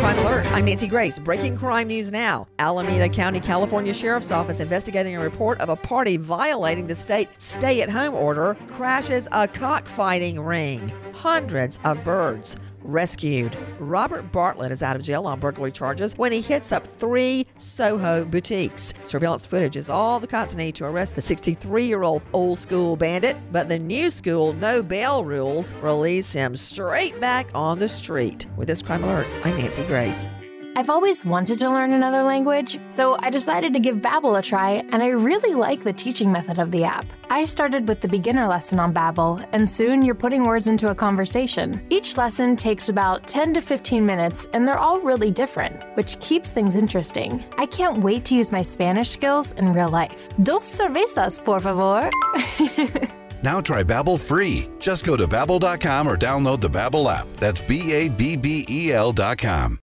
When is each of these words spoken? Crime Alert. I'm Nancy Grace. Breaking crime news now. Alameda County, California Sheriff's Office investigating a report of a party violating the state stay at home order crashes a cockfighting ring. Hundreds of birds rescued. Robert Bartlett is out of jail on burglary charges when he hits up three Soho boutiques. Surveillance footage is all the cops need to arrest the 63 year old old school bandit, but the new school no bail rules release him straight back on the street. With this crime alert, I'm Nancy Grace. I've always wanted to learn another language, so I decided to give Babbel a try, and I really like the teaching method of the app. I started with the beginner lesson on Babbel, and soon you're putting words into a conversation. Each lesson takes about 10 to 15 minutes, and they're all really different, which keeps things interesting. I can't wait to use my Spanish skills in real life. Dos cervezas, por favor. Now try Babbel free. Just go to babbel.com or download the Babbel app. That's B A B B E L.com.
Crime 0.00 0.18
Alert. 0.20 0.46
I'm 0.46 0.64
Nancy 0.64 0.88
Grace. 0.88 1.18
Breaking 1.18 1.58
crime 1.58 1.88
news 1.88 2.10
now. 2.10 2.46
Alameda 2.58 3.06
County, 3.10 3.38
California 3.38 3.92
Sheriff's 3.92 4.30
Office 4.30 4.58
investigating 4.58 5.14
a 5.14 5.20
report 5.20 5.60
of 5.60 5.68
a 5.68 5.76
party 5.76 6.16
violating 6.16 6.86
the 6.86 6.94
state 6.94 7.28
stay 7.36 7.82
at 7.82 7.90
home 7.90 8.14
order 8.14 8.56
crashes 8.68 9.28
a 9.32 9.46
cockfighting 9.46 10.40
ring. 10.40 10.90
Hundreds 11.20 11.78
of 11.84 12.02
birds 12.02 12.56
rescued. 12.82 13.54
Robert 13.78 14.32
Bartlett 14.32 14.72
is 14.72 14.82
out 14.82 14.96
of 14.96 15.02
jail 15.02 15.26
on 15.26 15.38
burglary 15.38 15.70
charges 15.70 16.16
when 16.16 16.32
he 16.32 16.40
hits 16.40 16.72
up 16.72 16.86
three 16.86 17.46
Soho 17.58 18.24
boutiques. 18.24 18.94
Surveillance 19.02 19.44
footage 19.44 19.76
is 19.76 19.90
all 19.90 20.18
the 20.18 20.26
cops 20.26 20.56
need 20.56 20.74
to 20.76 20.86
arrest 20.86 21.16
the 21.16 21.20
63 21.20 21.84
year 21.84 22.04
old 22.04 22.22
old 22.32 22.58
school 22.58 22.96
bandit, 22.96 23.36
but 23.52 23.68
the 23.68 23.78
new 23.78 24.08
school 24.08 24.54
no 24.54 24.82
bail 24.82 25.22
rules 25.22 25.74
release 25.82 26.32
him 26.32 26.56
straight 26.56 27.20
back 27.20 27.50
on 27.54 27.78
the 27.78 27.88
street. 27.88 28.46
With 28.56 28.68
this 28.68 28.80
crime 28.80 29.04
alert, 29.04 29.26
I'm 29.44 29.58
Nancy 29.58 29.84
Grace. 29.84 30.30
I've 30.76 30.88
always 30.88 31.24
wanted 31.24 31.58
to 31.58 31.68
learn 31.68 31.92
another 31.92 32.22
language, 32.22 32.78
so 32.88 33.16
I 33.18 33.28
decided 33.28 33.72
to 33.72 33.80
give 33.80 33.96
Babbel 33.96 34.38
a 34.38 34.42
try, 34.42 34.82
and 34.92 35.02
I 35.02 35.08
really 35.08 35.54
like 35.54 35.82
the 35.82 35.92
teaching 35.92 36.30
method 36.30 36.58
of 36.58 36.70
the 36.70 36.84
app. 36.84 37.04
I 37.28 37.44
started 37.44 37.88
with 37.88 38.00
the 38.00 38.08
beginner 38.08 38.46
lesson 38.46 38.78
on 38.78 38.94
Babbel, 38.94 39.46
and 39.52 39.68
soon 39.68 40.02
you're 40.02 40.14
putting 40.14 40.44
words 40.44 40.68
into 40.68 40.90
a 40.90 40.94
conversation. 40.94 41.84
Each 41.90 42.16
lesson 42.16 42.56
takes 42.56 42.88
about 42.88 43.26
10 43.26 43.54
to 43.54 43.60
15 43.60 44.04
minutes, 44.06 44.46
and 44.52 44.66
they're 44.66 44.78
all 44.78 45.00
really 45.00 45.30
different, 45.30 45.82
which 45.96 46.18
keeps 46.20 46.50
things 46.50 46.76
interesting. 46.76 47.44
I 47.58 47.66
can't 47.66 47.98
wait 47.98 48.24
to 48.26 48.36
use 48.36 48.52
my 48.52 48.62
Spanish 48.62 49.10
skills 49.10 49.52
in 49.52 49.72
real 49.72 49.88
life. 49.88 50.28
Dos 50.42 50.66
cervezas, 50.66 51.44
por 51.44 51.60
favor. 51.60 52.10
Now 53.42 53.58
try 53.60 53.82
Babbel 53.82 54.20
free. 54.20 54.68
Just 54.78 55.06
go 55.06 55.16
to 55.16 55.26
babbel.com 55.26 56.06
or 56.06 56.16
download 56.16 56.60
the 56.60 56.68
Babbel 56.68 57.10
app. 57.10 57.26
That's 57.36 57.60
B 57.60 57.90
A 57.92 58.10
B 58.10 58.36
B 58.36 58.66
E 58.68 58.92
L.com. 58.92 59.80